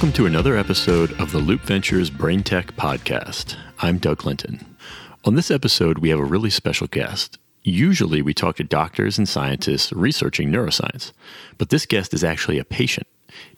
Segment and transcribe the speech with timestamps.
[0.00, 3.54] Welcome to another episode of the Loop Ventures Brain Tech Podcast.
[3.80, 4.64] I'm Doug Clinton.
[5.26, 7.38] On this episode, we have a really special guest.
[7.64, 11.12] Usually, we talk to doctors and scientists researching neuroscience,
[11.58, 13.08] but this guest is actually a patient.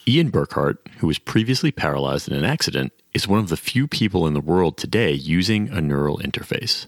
[0.09, 4.27] Ian Burkhart, who was previously paralyzed in an accident, is one of the few people
[4.27, 6.87] in the world today using a neural interface.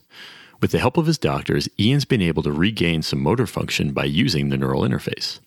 [0.61, 4.07] With the help of his doctors, Ian's been able to regain some motor function by
[4.07, 5.39] using the neural interface.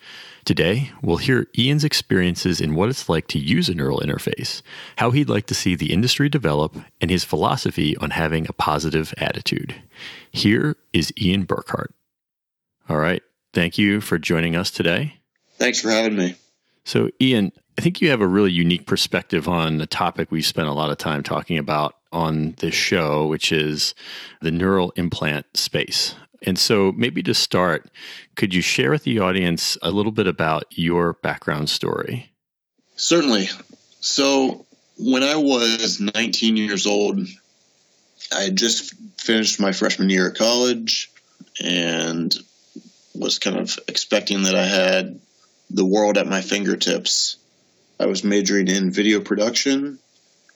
[0.48, 4.62] Today, we'll hear Ian's experiences in what it's like to use a neural interface,
[4.96, 9.14] how he'd like to see the industry develop, and his philosophy on having a positive
[9.18, 9.76] attitude.
[10.32, 11.88] Here is Ian Burkhart.
[12.88, 13.22] All right.
[13.54, 15.18] Thank you for joining us today.
[15.58, 16.38] Thanks for having me.
[16.86, 20.70] So, Ian, I think you have a really unique perspective on a topic we've spent
[20.70, 23.94] a lot of time talking about on this show, which is
[24.40, 26.16] the neural implant space.
[26.44, 27.90] And so, maybe to start,
[28.36, 32.32] could you share with the audience a little bit about your background story?
[32.96, 33.50] Certainly.
[34.00, 34.66] So,
[34.98, 37.20] when I was 19 years old,
[38.36, 41.12] I had just finished my freshman year at college
[41.64, 42.36] and
[43.16, 45.20] was kind of expecting that I had
[45.70, 47.38] the world at my fingertips.
[48.00, 50.00] I was majoring in video production.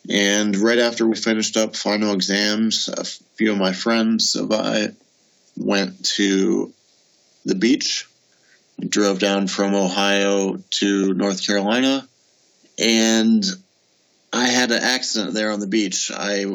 [0.09, 4.89] And right after we finished up final exams, a few of my friends and I
[5.57, 6.73] went to
[7.45, 8.07] the beach,
[8.79, 12.07] drove down from Ohio to North Carolina,
[12.77, 13.45] and
[14.33, 16.11] I had an accident there on the beach.
[16.13, 16.45] I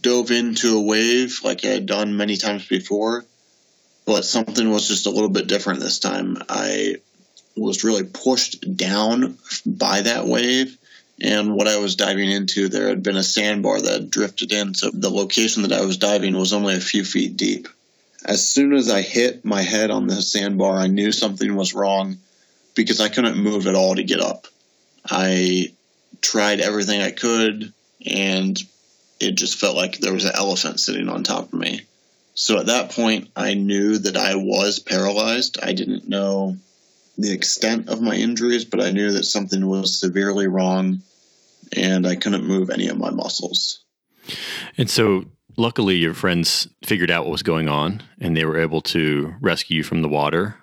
[0.00, 3.24] dove into a wave like I had done many times before,
[4.06, 6.36] but something was just a little bit different this time.
[6.48, 6.96] I
[7.56, 10.76] was really pushed down by that wave.
[11.20, 14.74] And what I was diving into, there had been a sandbar that drifted in.
[14.74, 17.68] So the location that I was diving was only a few feet deep
[18.24, 22.18] as soon as I hit my head on the sandbar, I knew something was wrong
[22.74, 24.46] because I couldn't move at all to get up.
[25.08, 25.72] I
[26.22, 27.72] tried everything I could,
[28.06, 28.58] and
[29.20, 31.82] it just felt like there was an elephant sitting on top of me.
[32.34, 35.58] So at that point, I knew that I was paralyzed.
[35.62, 36.56] I didn't know
[37.16, 41.02] the extent of my injuries, but I knew that something was severely wrong
[41.72, 43.84] and I couldn't move any of my muscles.
[44.76, 45.26] And so
[45.56, 49.78] luckily your friends figured out what was going on and they were able to rescue
[49.78, 50.56] you from the water.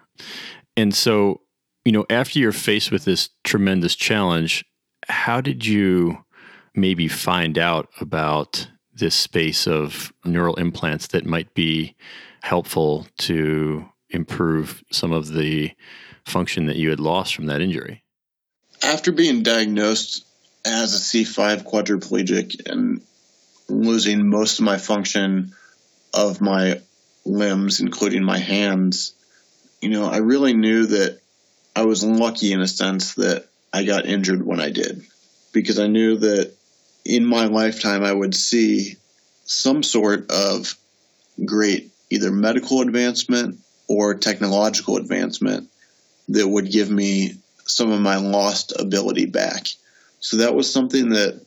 [0.75, 1.41] And so,
[1.85, 4.63] you know, after you're faced with this tremendous challenge,
[5.07, 6.24] how did you
[6.75, 11.96] maybe find out about this space of neural implants that might be
[12.41, 15.72] helpful to improve some of the
[16.25, 18.03] function that you had lost from that injury?
[18.84, 20.25] After being diagnosed
[20.66, 23.01] as a C5 quadriplegic and
[23.72, 25.54] losing most of my function
[26.14, 26.82] of my
[27.26, 29.14] limbs, including my hands,
[29.82, 31.20] you know, I really knew that
[31.76, 35.02] I was lucky in a sense that I got injured when I did
[35.54, 36.54] because I knew that
[37.06, 38.96] in my lifetime I would see
[39.46, 40.76] some sort of
[41.44, 45.70] great either medical advancement or technological advancement
[46.30, 49.68] that would give me some of my lost ability back.
[50.20, 51.42] So that was something that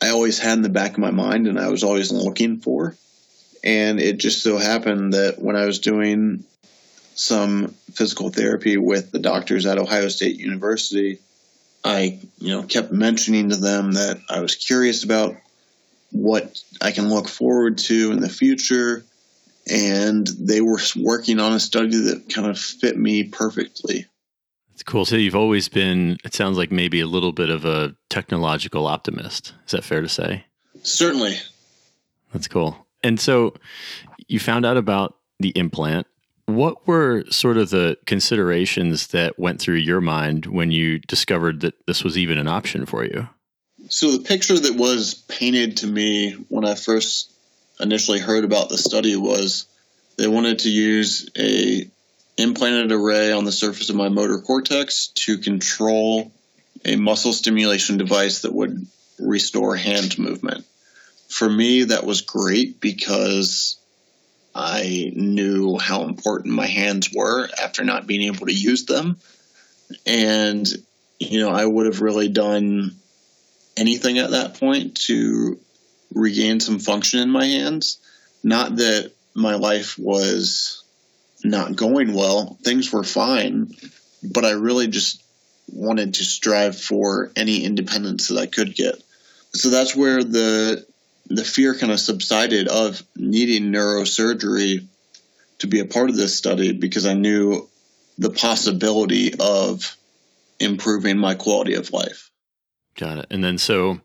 [0.00, 2.94] I always had in the back of my mind and I was always looking for.
[3.64, 6.44] And it just so happened that when I was doing
[7.14, 11.18] some physical therapy with the doctors at Ohio State University,
[11.82, 15.36] I, you know, kept mentioning to them that I was curious about
[16.12, 19.04] what I can look forward to in the future.
[19.68, 24.06] And they were working on a study that kind of fit me perfectly.
[24.76, 25.06] It's cool.
[25.06, 29.54] So you've always been, it sounds like maybe a little bit of a technological optimist.
[29.64, 30.44] Is that fair to say?
[30.82, 31.38] Certainly.
[32.34, 32.86] That's cool.
[33.02, 33.54] And so
[34.28, 36.06] you found out about the implant.
[36.44, 41.86] What were sort of the considerations that went through your mind when you discovered that
[41.86, 43.30] this was even an option for you?
[43.88, 47.32] So, the picture that was painted to me when I first
[47.80, 49.66] initially heard about the study was
[50.18, 51.88] they wanted to use a
[52.36, 56.32] implanted array on the surface of my motor cortex to control
[56.84, 58.86] a muscle stimulation device that would
[59.18, 60.64] restore hand movement.
[61.28, 63.78] For me, that was great because
[64.54, 69.18] I knew how important my hands were after not being able to use them.
[70.04, 70.66] And,
[71.18, 72.96] you know, I would have really done
[73.76, 75.58] anything at that point to
[76.14, 77.98] regain some function in my hands.
[78.42, 80.82] Not that my life was
[81.44, 82.58] not going well.
[82.62, 83.74] Things were fine,
[84.22, 85.22] but I really just
[85.72, 89.02] wanted to strive for any independence that I could get.
[89.52, 90.86] So that's where the
[91.28, 94.86] the fear kind of subsided of needing neurosurgery
[95.58, 97.68] to be a part of this study because I knew
[98.18, 99.96] the possibility of
[100.60, 102.30] improving my quality of life.
[102.94, 103.26] Got it.
[103.30, 104.00] And then so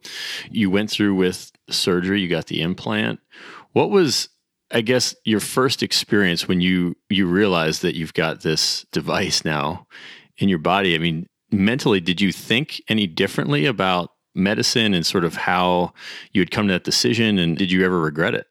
[0.49, 3.19] you went through with surgery, you got the implant.
[3.71, 4.29] What was
[4.73, 9.87] I guess your first experience when you you realized that you've got this device now
[10.37, 10.95] in your body?
[10.95, 15.93] I mean, mentally did you think any differently about medicine and sort of how
[16.31, 18.47] you had come to that decision and did you ever regret it?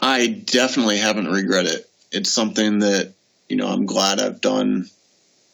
[0.00, 1.90] I definitely haven't regretted it.
[2.12, 3.12] It's something that,
[3.48, 4.88] you know, I'm glad I've done.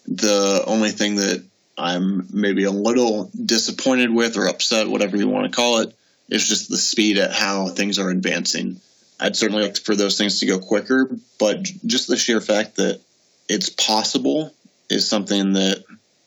[0.06, 1.44] The only thing that
[1.78, 5.94] I'm maybe a little disappointed with or upset, whatever you want to call it,
[6.28, 8.81] is just the speed at how things are advancing.
[9.19, 13.01] I'd certainly like for those things to go quicker, but just the sheer fact that
[13.49, 14.53] it's possible
[14.91, 15.85] is something that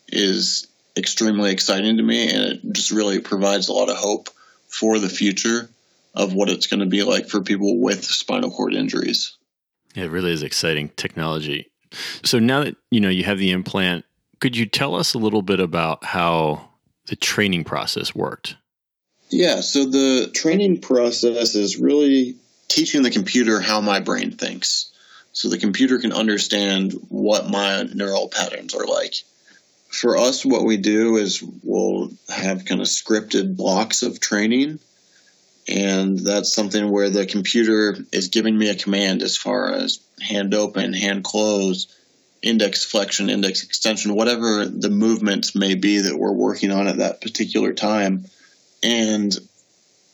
[0.08, 4.30] is extremely exciting to me, and it just really provides a lot of hope
[4.68, 5.70] for the future
[6.16, 9.38] of what it's going to be like for people with spinal cord injuries.
[9.96, 11.72] Yeah, it really is exciting technology.
[12.24, 14.06] So now that you know you have the implant,
[14.40, 16.70] could you tell us a little bit about how
[17.08, 18.56] the training process worked?
[19.30, 22.36] Yeah, so the training process is really
[22.70, 24.92] teaching the computer how my brain thinks.
[25.34, 29.16] So the computer can understand what my neural patterns are like
[29.90, 34.80] for us, what we do is we'll have kind of scripted blocks of training.
[35.68, 40.54] And that's something where the computer is giving me a command as far as hand
[40.54, 41.88] open, hand close,
[42.42, 47.22] index flexion, index extension, whatever the movements may be that we're working on at that
[47.22, 48.26] particular time.
[48.82, 49.36] And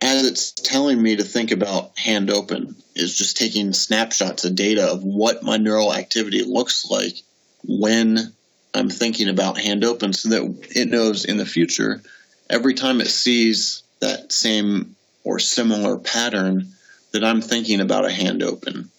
[0.06, 4.86] as it's telling me to think about hand open, is just taking snapshots of data
[4.92, 7.16] of what my neural activity looks like
[7.64, 8.32] when
[8.76, 12.04] I'm thinking about hand open so that it knows in the future
[12.50, 16.68] every time it sees that same or similar pattern
[17.12, 18.92] that I'm thinking about a hand open.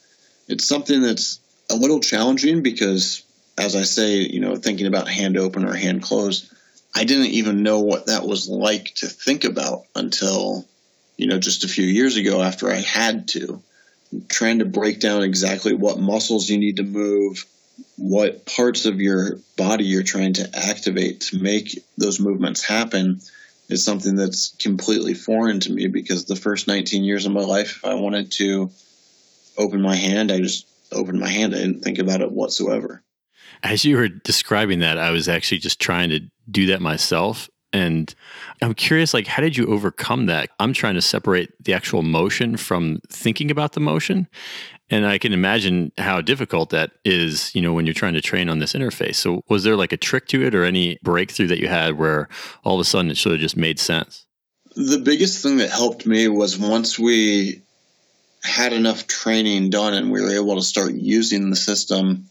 [0.49, 1.39] It's something that's
[1.71, 3.23] a little challenging because
[3.57, 6.53] as I say, you know, thinking about hand open or hand closed,
[6.95, 10.67] I didn't even know what that was like to think about until,
[11.17, 13.63] you know, just a few years ago after I had to.
[14.29, 17.45] Trying to break down exactly what muscles you need to move,
[17.97, 23.21] what parts of your body you're trying to activate to make those movements happen
[23.69, 27.77] is something that's completely foreign to me because the first 19 years of my life,
[27.77, 28.71] if I wanted to
[29.59, 31.55] open my hand, I just opened my hand.
[31.55, 33.03] I didn't think about it whatsoever.
[33.63, 37.49] As you were describing that, I was actually just trying to do that myself.
[37.77, 38.15] And
[38.63, 40.49] I'm curious, like, how did you overcome that?
[40.59, 44.29] I'm trying to separate the actual motion from thinking about the motion.
[44.89, 48.49] And I can imagine how difficult that is, you know, when you're trying to train
[48.49, 49.17] on this interface.
[49.17, 52.29] So, was there like a trick to it or any breakthrough that you had where
[52.65, 54.25] all of a sudden it sort of just made sense?
[54.75, 57.61] The biggest thing that helped me was once we
[58.43, 62.31] had enough training done and we were able to start using the system,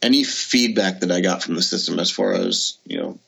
[0.00, 3.18] any feedback that I got from the system as far as, you know,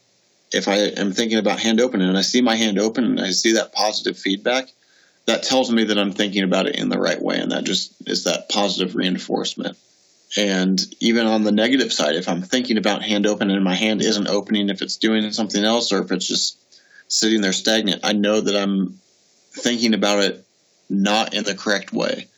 [0.52, 3.30] if I am thinking about hand opening and I see my hand open and I
[3.30, 4.68] see that positive feedback,
[5.26, 7.38] that tells me that I'm thinking about it in the right way.
[7.38, 9.76] And that just is that positive reinforcement.
[10.36, 14.02] And even on the negative side, if I'm thinking about hand open and my hand
[14.02, 16.58] isn't opening, if it's doing something else or if it's just
[17.08, 18.98] sitting there stagnant, I know that I'm
[19.52, 20.44] thinking about it
[20.88, 22.28] not in the correct way.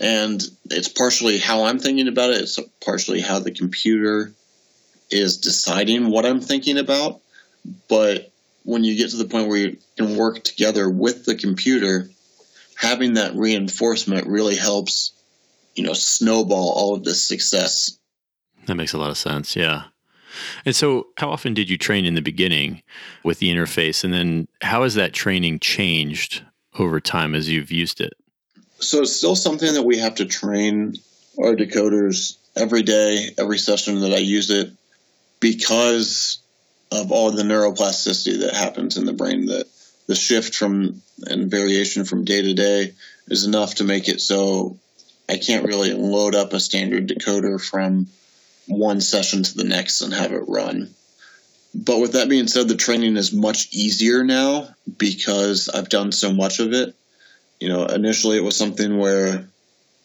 [0.00, 4.32] And it's partially how I'm thinking about it, it's partially how the computer
[5.10, 7.20] is deciding what I'm thinking about.
[7.88, 8.32] But
[8.64, 12.08] when you get to the point where you can work together with the computer,
[12.76, 15.12] having that reinforcement really helps,
[15.74, 17.98] you know, snowball all of this success.
[18.66, 19.56] That makes a lot of sense.
[19.56, 19.84] Yeah.
[20.64, 22.82] And so, how often did you train in the beginning
[23.24, 24.04] with the interface?
[24.04, 26.44] And then, how has that training changed
[26.78, 28.12] over time as you've used it?
[28.78, 30.94] So, it's still something that we have to train
[31.38, 34.70] our decoders every day, every session that I use it,
[35.40, 36.39] because
[36.92, 39.66] of all the neuroplasticity that happens in the brain that
[40.06, 42.92] the shift from and variation from day to day
[43.28, 44.76] is enough to make it so
[45.28, 48.08] I can't really load up a standard decoder from
[48.66, 50.92] one session to the next and have it run.
[51.72, 54.68] But with that being said, the training is much easier now
[54.98, 56.96] because I've done so much of it.
[57.60, 59.48] You know, initially it was something where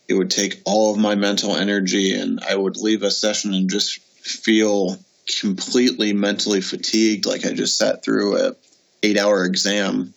[0.08, 3.70] it would take all of my mental energy and I would leave a session and
[3.70, 5.00] just feel
[5.40, 8.56] completely mentally fatigued, like I just sat through a
[9.04, 10.14] eight hour exam.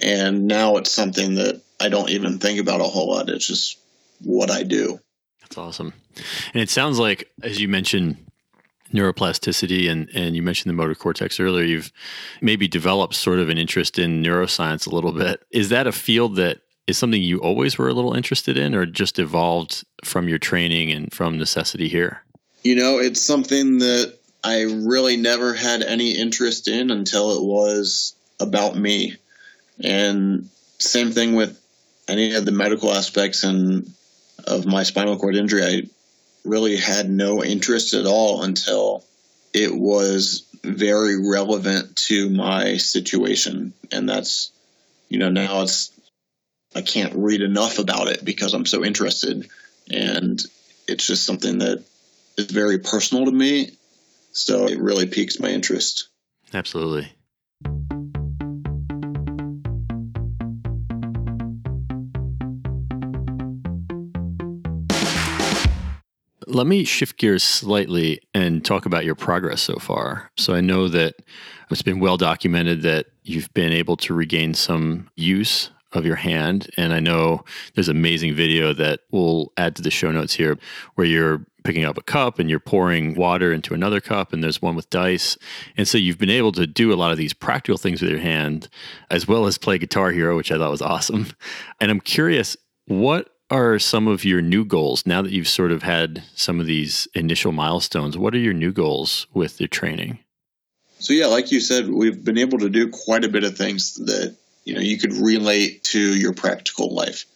[0.00, 3.30] And now it's something that I don't even think about a whole lot.
[3.30, 3.78] It's just
[4.22, 5.00] what I do.
[5.40, 5.92] That's awesome.
[6.52, 8.16] And it sounds like, as you mentioned,
[8.92, 11.92] neuroplasticity and, and you mentioned the motor cortex earlier, you've
[12.40, 15.42] maybe developed sort of an interest in neuroscience a little bit.
[15.50, 18.86] Is that a field that is something you always were a little interested in or
[18.86, 22.22] just evolved from your training and from necessity here?
[22.62, 28.14] You know, it's something that I really never had any interest in until it was
[28.38, 29.16] about me.
[29.82, 30.48] And
[30.78, 31.60] same thing with
[32.06, 33.90] any of the medical aspects and
[34.46, 35.64] of my spinal cord injury.
[35.64, 35.82] I
[36.44, 39.04] really had no interest at all until
[39.52, 43.72] it was very relevant to my situation.
[43.90, 44.52] And that's,
[45.08, 45.90] you know, now it's,
[46.72, 49.48] I can't read enough about it because I'm so interested.
[49.90, 50.40] And
[50.86, 51.82] it's just something that
[52.38, 53.72] is very personal to me.
[54.36, 56.10] So it really piques my interest.
[56.52, 57.10] Absolutely.
[66.46, 70.30] Let me shift gears slightly and talk about your progress so far.
[70.36, 71.14] So I know that
[71.70, 76.68] it's been well documented that you've been able to regain some use of your hand.
[76.76, 77.42] And I know
[77.74, 80.58] there's an amazing video that we'll add to the show notes here
[80.94, 84.62] where you're picking up a cup and you're pouring water into another cup, and there's
[84.62, 85.36] one with dice.
[85.76, 88.20] And so you've been able to do a lot of these practical things with your
[88.20, 88.68] hand,
[89.10, 91.26] as well as play Guitar Hero, which I thought was awesome.
[91.78, 92.56] And I'm curious,
[92.86, 96.66] what are some of your new goals now that you've sort of had some of
[96.66, 98.16] these initial milestones?
[98.16, 100.18] What are your new goals with your training?
[100.98, 103.94] So yeah, like you said, we've been able to do quite a bit of things
[104.06, 107.26] that you know you could relate to your practical life,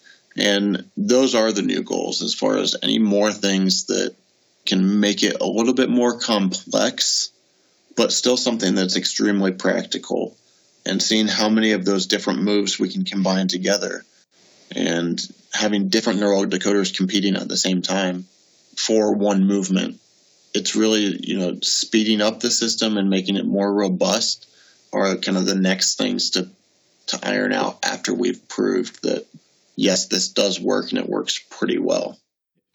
[0.40, 2.22] and those are the new goals.
[2.22, 4.14] As far as any more things that
[4.64, 7.30] can make it a little bit more complex,
[7.94, 10.34] but still something that's extremely practical,
[10.86, 14.02] and seeing how many of those different moves we can combine together
[14.74, 15.20] and
[15.52, 18.26] having different neural decoders competing at the same time
[18.76, 20.00] for one movement.
[20.54, 24.46] It's really, you know, speeding up the system and making it more robust
[24.92, 26.48] are kind of the next things to
[27.08, 29.26] to iron out after we've proved that
[29.80, 32.18] yes, this does work and it works pretty well.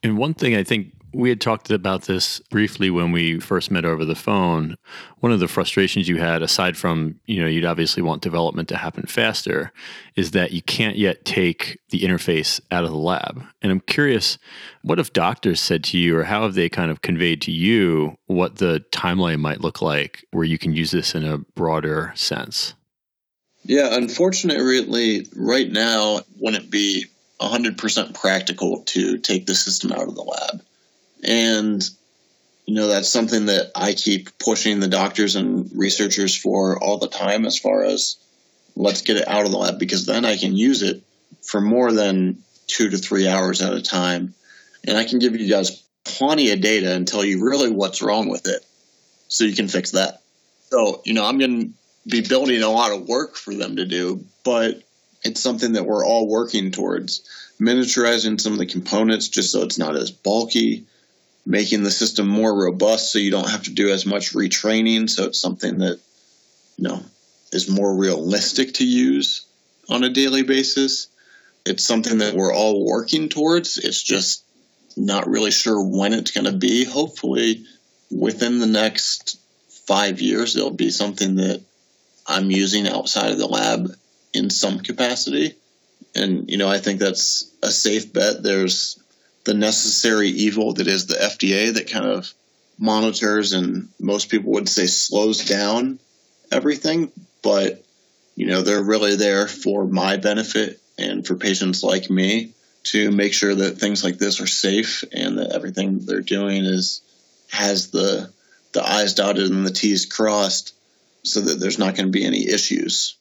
[0.01, 3.85] And one thing I think we had talked about this briefly when we first met
[3.85, 4.75] over the phone.
[5.19, 8.77] One of the frustrations you had, aside from, you know, you'd obviously want development to
[8.77, 9.71] happen faster,
[10.17, 13.41] is that you can't yet take the interface out of the lab.
[13.61, 14.37] And I'm curious,
[14.81, 18.17] what have doctors said to you, or how have they kind of conveyed to you
[18.25, 22.73] what the timeline might look like where you can use this in a broader sense?
[23.67, 27.05] Yeah, unfortunately, right now, wouldn't be
[27.41, 30.61] 100% practical to take the system out of the lab.
[31.23, 31.83] And,
[32.67, 37.07] you know, that's something that I keep pushing the doctors and researchers for all the
[37.07, 38.17] time as far as
[38.75, 41.01] let's get it out of the lab because then I can use it
[41.41, 44.35] for more than two to three hours at a time.
[44.87, 48.29] And I can give you guys plenty of data and tell you really what's wrong
[48.29, 48.63] with it
[49.27, 50.21] so you can fix that.
[50.69, 51.73] So, you know, I'm going to
[52.07, 54.83] be building a lot of work for them to do, but
[55.23, 57.27] it's something that we're all working towards.
[57.59, 60.85] Miniaturizing some of the components just so it's not as bulky,
[61.45, 65.09] making the system more robust so you don't have to do as much retraining.
[65.09, 65.99] So it's something that,
[66.77, 67.01] you know,
[67.51, 69.45] is more realistic to use
[69.89, 71.07] on a daily basis.
[71.65, 73.77] It's something that we're all working towards.
[73.77, 74.43] It's just
[74.95, 76.83] not really sure when it's going to be.
[76.83, 77.65] Hopefully,
[78.11, 79.39] within the next
[79.87, 81.61] five years, it'll be something that
[82.27, 83.91] I'm using outside of the lab
[84.33, 85.55] in some capacity.
[86.15, 88.41] And, you know, I think that's a safe bet.
[88.41, 88.99] There's
[89.43, 92.33] the necessary evil that is the FDA that kind of
[92.77, 95.99] monitors and most people would say slows down
[96.51, 97.11] everything.
[97.43, 97.83] But,
[98.35, 102.51] you know, they're really there for my benefit and for patients like me
[102.85, 107.01] to make sure that things like this are safe and that everything they're doing is
[107.51, 108.31] has the
[108.73, 110.74] the I's dotted and the T's crossed
[111.25, 113.17] so that there's not going to be any issues.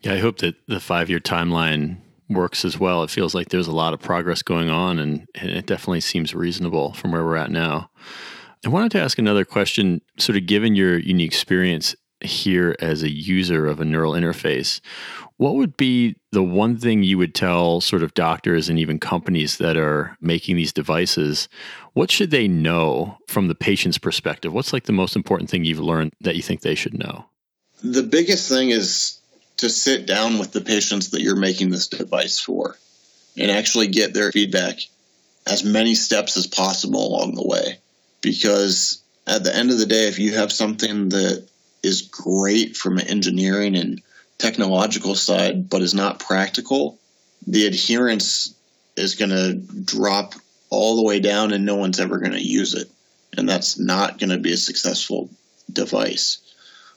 [0.00, 1.98] Yeah, I hope that the five year timeline
[2.28, 3.02] works as well.
[3.02, 6.34] It feels like there's a lot of progress going on, and, and it definitely seems
[6.34, 7.90] reasonable from where we're at now.
[8.64, 13.10] I wanted to ask another question, sort of given your unique experience here as a
[13.10, 14.80] user of a neural interface,
[15.36, 19.58] what would be the one thing you would tell sort of doctors and even companies
[19.58, 21.48] that are making these devices?
[21.92, 24.52] What should they know from the patient's perspective?
[24.52, 27.26] What's like the most important thing you've learned that you think they should know?
[27.84, 29.18] The biggest thing is
[29.58, 32.78] to sit down with the patients that you're making this device for
[33.36, 34.78] and actually get their feedback
[35.46, 37.78] as many steps as possible along the way.
[38.22, 41.46] Because at the end of the day, if you have something that
[41.82, 44.00] is great from an engineering and
[44.38, 46.98] technological side, but is not practical,
[47.46, 48.54] the adherence
[48.96, 50.34] is going to drop
[50.70, 52.88] all the way down and no one's ever going to use it.
[53.36, 55.28] And that's not going to be a successful
[55.70, 56.38] device.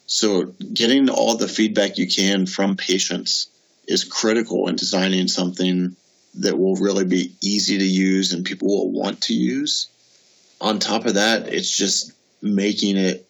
[0.08, 3.48] So, getting all the feedback you can from patients
[3.88, 5.96] is critical in designing something
[6.36, 9.88] that will really be easy to use and people will want to use.
[10.62, 13.28] On top of that, it's just making it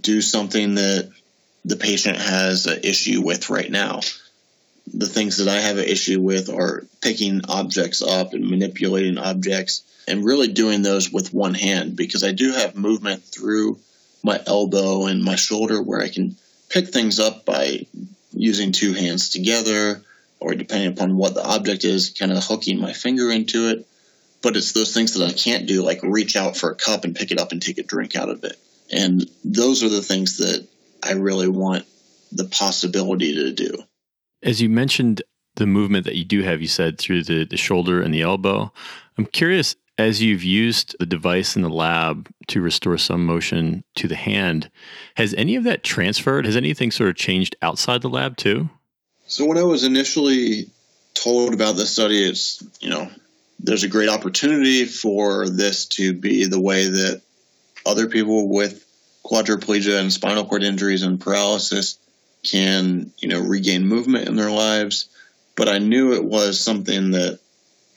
[0.00, 1.10] do something that
[1.64, 4.00] the patient has an issue with right now.
[4.94, 9.82] The things that I have an issue with are picking objects up and manipulating objects
[10.06, 13.78] and really doing those with one hand because I do have movement through
[14.22, 16.36] my elbow and my shoulder where I can
[16.68, 17.86] pick things up by
[18.32, 20.02] using two hands together
[20.40, 23.86] or depending upon what the object is, kind of hooking my finger into it.
[24.42, 27.14] But it's those things that I can't do, like reach out for a cup and
[27.14, 28.56] pick it up and take a drink out of it.
[28.90, 30.66] And those are the things that
[31.02, 31.86] I really want
[32.32, 33.84] the possibility to do.
[34.42, 35.22] As you mentioned
[35.56, 38.72] the movement that you do have, you said through the, the shoulder and the elbow.
[39.18, 44.08] I'm curious, as you've used the device in the lab to restore some motion to
[44.08, 44.70] the hand,
[45.16, 46.46] has any of that transferred?
[46.46, 48.70] Has anything sort of changed outside the lab too?
[49.26, 50.66] So when I was initially
[51.14, 53.10] told about this study, it's you know
[53.60, 57.22] there's a great opportunity for this to be the way that
[57.86, 58.84] other people with
[59.24, 61.98] quadriplegia and spinal cord injuries and paralysis
[62.42, 65.08] can you know regain movement in their lives.
[65.54, 67.38] But I knew it was something that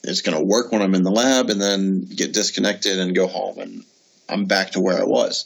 [0.08, 3.28] is going to work when I'm in the lab and then get disconnected and go
[3.28, 3.84] home and
[4.30, 5.46] I'm back to where I was.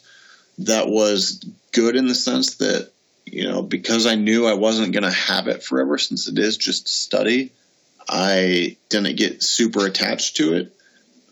[0.58, 2.90] That was good in the sense that
[3.32, 6.56] you know, because I knew I wasn't going to have it forever since it is
[6.56, 7.52] just study,
[8.08, 10.76] I didn't get super attached to it.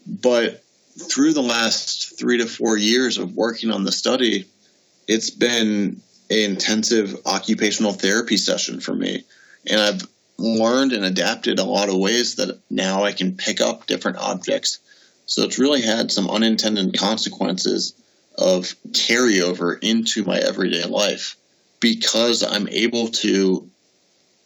[0.07, 0.63] But
[0.99, 4.47] through the last three to four years of working on the study,
[5.07, 9.25] it's been an intensive occupational therapy session for me.
[9.67, 10.03] And I've
[10.39, 14.79] learned and adapted a lot of ways that now I can pick up different objects.
[15.27, 17.93] So it's really had some unintended consequences
[18.37, 21.37] of carryover into my everyday life
[21.81, 23.69] because I'm able to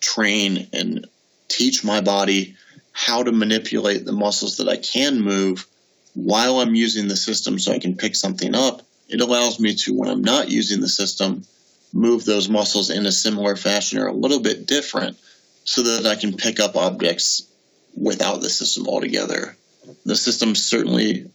[0.00, 1.06] train and
[1.49, 2.56] teach my body
[2.92, 5.66] how to manipulate the muscles that I can move
[6.14, 8.82] while I'm using the system so I can pick something up.
[9.08, 11.44] It allows me to, when I'm not using the system,
[11.92, 15.18] move those muscles in a similar fashion or a little bit different
[15.64, 17.46] so that I can pick up objects
[17.94, 19.57] without the system altogether.
[20.05, 21.31] The system certainly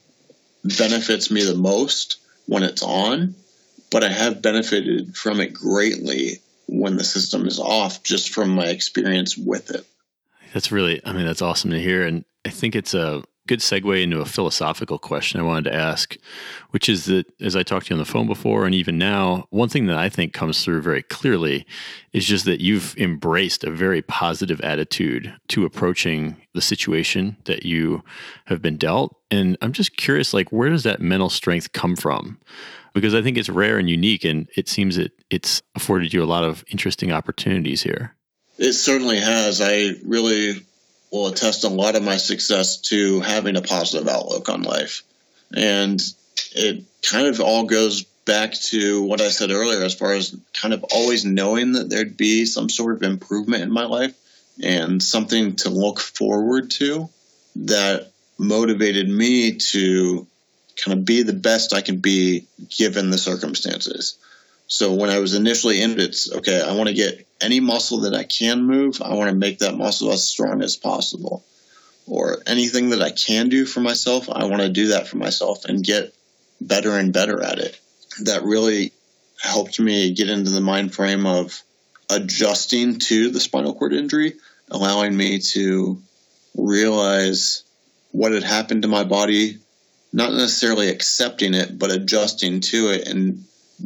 [0.63, 3.35] benefits me the most when it's on
[3.91, 8.67] but I have benefited from it greatly when the system is off just from my
[8.67, 9.85] experience with it.
[10.53, 12.03] That's really, I mean, that's awesome to hear.
[12.03, 16.15] And I think it's a good segue into a philosophical question I wanted to ask,
[16.71, 19.47] which is that as I talked to you on the phone before and even now,
[19.49, 21.65] one thing that I think comes through very clearly
[22.13, 28.03] is just that you've embraced a very positive attitude to approaching the situation that you
[28.45, 29.15] have been dealt.
[29.31, 32.39] And I'm just curious, like, where does that mental strength come from?
[32.97, 36.25] because I think it's rare and unique, and it seems that it's afforded you a
[36.25, 38.15] lot of interesting opportunities here.
[38.57, 39.61] It certainly has.
[39.61, 40.65] I really
[41.11, 45.03] will attest a lot of my success to having a positive outlook on life.
[45.55, 46.01] And
[46.53, 50.73] it kind of all goes back to what I said earlier, as far as kind
[50.73, 54.13] of always knowing that there'd be some sort of improvement in my life
[54.61, 57.09] and something to look forward to
[57.55, 60.27] that motivated me to
[60.75, 64.17] kind of be the best I can be given the circumstances.
[64.67, 67.99] So when I was initially in it, it's okay, I want to get any muscle
[68.01, 71.43] that I can move, I want to make that muscle as strong as possible.
[72.07, 75.65] Or anything that I can do for myself, I want to do that for myself
[75.65, 76.13] and get
[76.61, 77.79] better and better at it.
[78.23, 78.93] That really
[79.41, 81.61] helped me get into the mind frame of
[82.09, 84.33] adjusting to the spinal cord injury,
[84.71, 86.01] allowing me to
[86.55, 87.63] realize
[88.11, 89.57] what had happened to my body
[90.13, 93.43] not necessarily accepting it, but adjusting to it and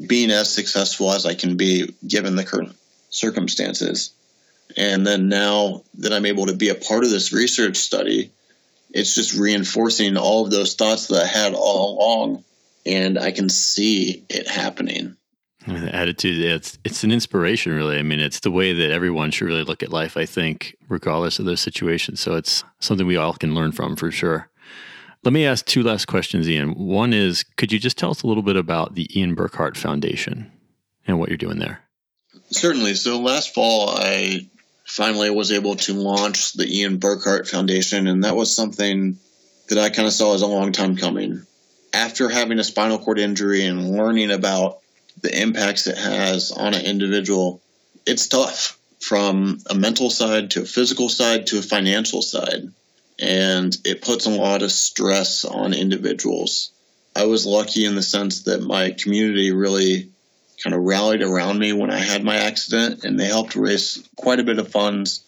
[0.07, 2.75] being as successful as I can be given the current
[3.11, 4.13] circumstances.
[4.75, 8.31] And then now that I'm able to be a part of this research study,
[8.89, 12.43] it's just reinforcing all of those thoughts that I had all along,
[12.85, 15.15] and I can see it happening.
[15.67, 17.97] I the attitude, it's it's an inspiration, really.
[17.97, 21.37] I mean, it's the way that everyone should really look at life, I think, regardless
[21.37, 22.15] of their situation.
[22.15, 24.49] So it's something we all can learn from for sure.
[25.23, 26.71] Let me ask two last questions, Ian.
[26.71, 30.51] One is could you just tell us a little bit about the Ian Burkhart Foundation
[31.05, 31.83] and what you're doing there?
[32.51, 32.95] Certainly.
[32.95, 34.47] So last fall, I
[34.85, 39.17] finally was able to launch the Ian Burkhart Foundation, and that was something
[39.69, 41.45] that I kind of saw as a long time coming.
[41.93, 44.79] After having a spinal cord injury and learning about
[45.21, 47.61] the impacts it has on an individual,
[48.05, 52.71] it's tough from a mental side to a physical side to a financial side
[53.21, 56.71] and it puts a lot of stress on individuals.
[57.15, 60.09] I was lucky in the sense that my community really
[60.63, 64.39] kind of rallied around me when I had my accident, and they helped raise quite
[64.39, 65.23] a bit of funds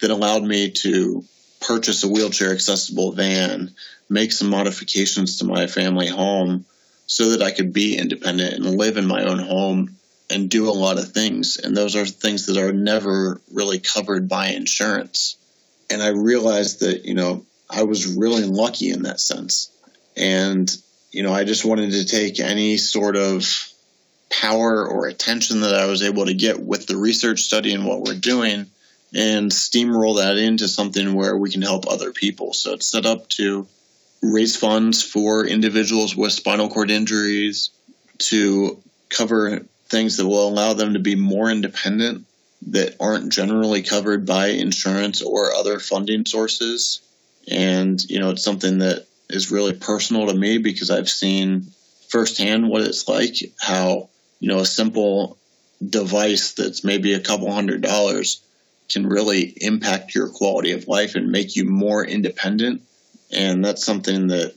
[0.00, 1.24] that allowed me to
[1.60, 3.74] purchase a wheelchair accessible van,
[4.08, 6.64] make some modifications to my family home
[7.06, 9.96] so that I could be independent and live in my own home
[10.30, 11.56] and do a lot of things.
[11.56, 15.36] And those are things that are never really covered by insurance.
[15.90, 19.70] And I realized that, you know, I was really lucky in that sense.
[20.16, 20.70] And,
[21.10, 23.46] you know, I just wanted to take any sort of
[24.30, 28.02] power or attention that I was able to get with the research study and what
[28.02, 28.66] we're doing
[29.14, 32.52] and steamroll that into something where we can help other people.
[32.52, 33.66] So it's set up to
[34.22, 37.70] raise funds for individuals with spinal cord injuries
[38.18, 42.26] to cover things that will allow them to be more independent
[42.68, 47.00] that aren't generally covered by insurance or other funding sources.
[47.50, 51.66] And, you know, it's something that is really personal to me because I've seen
[52.08, 54.08] firsthand what it's like, how,
[54.44, 55.38] you know, a simple
[55.82, 58.42] device that's maybe a couple hundred dollars
[58.90, 62.82] can really impact your quality of life and make you more independent.
[63.32, 64.54] And that's something that,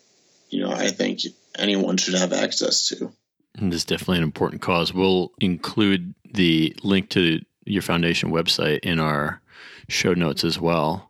[0.50, 1.21] you know, I think
[1.58, 3.13] anyone should have access to.
[3.56, 4.93] And this is definitely an important cause.
[4.93, 9.41] We'll include the link to your foundation website in our
[9.88, 11.10] show notes as well.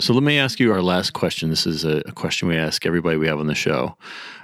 [0.00, 1.50] So let me ask you our last question.
[1.50, 3.96] This is a, a, question we ask everybody we have on the show.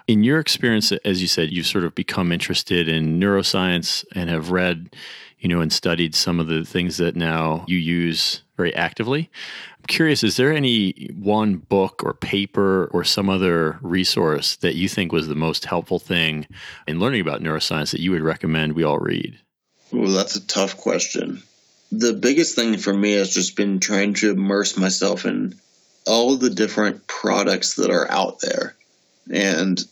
[0.09, 4.51] In your experience, as you said, you've sort of become interested in neuroscience and have
[4.51, 4.97] read,
[5.39, 9.31] you know, and studied some of the things that now you use very actively.
[9.79, 14.89] I'm curious, is there any one book or paper or some other resource that you
[14.89, 16.49] think was the most helpful thing
[16.89, 19.39] in learning about neuroscience that you would recommend we all read?
[19.93, 21.45] Well, that's a tough question.
[21.99, 25.55] The biggest thing for me has just been trying to immerse myself in
[26.07, 28.75] all the different products that are out there.
[29.33, 29.83] And,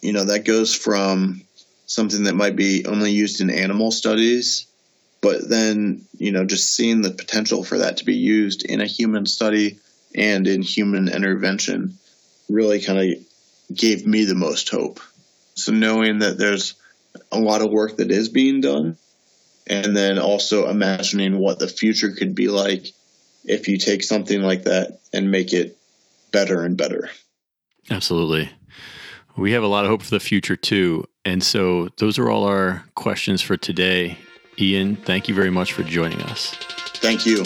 [0.00, 1.42] you know, that goes from
[1.86, 4.66] something that might be only used in animal studies
[5.22, 8.86] but then you know just seeing the potential for that to be used in a
[8.86, 9.78] human study
[10.14, 11.96] and in human intervention
[12.50, 15.00] really kind of gave me the most hope
[15.54, 16.74] so knowing that there's
[17.30, 18.98] a lot of work that is being done
[19.66, 22.86] and then also imagining what the future could be like
[23.44, 25.76] if you take something like that and make it
[26.32, 27.08] better and better
[27.90, 28.50] absolutely
[29.36, 32.44] we have a lot of hope for the future too and so those are all
[32.44, 34.18] our questions for today
[34.58, 36.54] Ian, thank you very much for joining us.
[36.96, 37.44] Thank you.